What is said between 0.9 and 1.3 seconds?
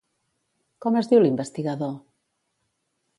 es diu